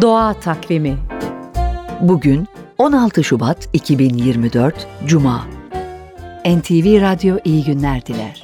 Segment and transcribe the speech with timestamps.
[0.00, 0.98] Doğa Takvimi
[2.00, 2.46] Bugün
[2.78, 5.46] 16 Şubat 2024 Cuma
[6.46, 8.42] NTV Radyo iyi günler diler.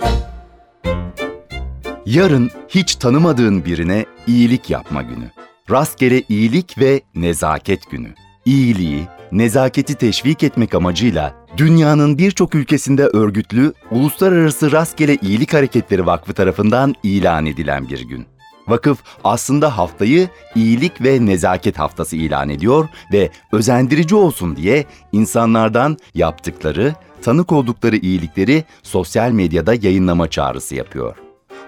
[2.07, 5.31] Yarın hiç tanımadığın birine iyilik yapma günü.
[5.71, 8.15] Rastgele iyilik ve nezaket günü.
[8.45, 9.03] İyiliği,
[9.33, 17.47] nezaketi teşvik etmek amacıyla dünyanın birçok ülkesinde örgütlü Uluslararası Rastgele İyilik Hareketleri Vakfı tarafından ilan
[17.47, 18.34] edilen bir gün.
[18.69, 26.95] Vakıf aslında haftayı iyilik ve nezaket haftası ilan ediyor ve özendirici olsun diye insanlardan yaptıkları,
[27.23, 31.17] tanık oldukları iyilikleri sosyal medyada yayınlama çağrısı yapıyor.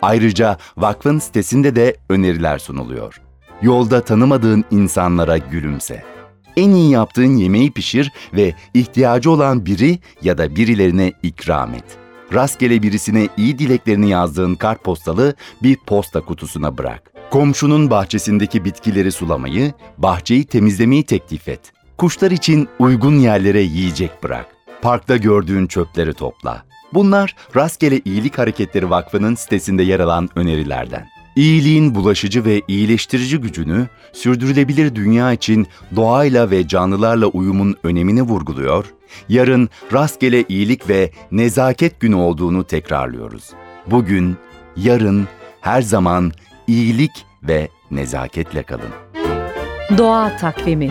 [0.03, 3.21] Ayrıca vakfın sitesinde de öneriler sunuluyor.
[3.63, 6.05] Yolda tanımadığın insanlara gülümse.
[6.57, 12.06] En iyi yaptığın yemeği pişir ve ihtiyacı olan biri ya da birilerine ikram et.
[12.35, 17.13] Rastgele birisine iyi dileklerini yazdığın kartpostalı bir posta kutusuna bırak.
[17.31, 21.73] Komşunun bahçesindeki bitkileri sulamayı, bahçeyi temizlemeyi teklif et.
[21.99, 24.47] Kuşlar için uygun yerlere yiyecek bırak.
[24.83, 26.63] Parkta gördüğün çöpleri topla.
[26.95, 31.16] Bunlar Rastgele İyilik Hareketleri Vakfı'nın sitesinde yer alan önerilerden.
[31.37, 38.85] İyiliğin bulaşıcı ve iyileştirici gücünü, sürdürülebilir dünya için doğayla ve canlılarla uyumun önemini vurguluyor,
[39.29, 43.51] yarın rastgele iyilik ve nezaket günü olduğunu tekrarlıyoruz.
[43.87, 44.37] Bugün,
[44.77, 45.29] yarın,
[45.61, 46.33] her zaman
[46.67, 48.91] iyilik ve nezaketle kalın.
[49.99, 50.91] Doğa Takvimi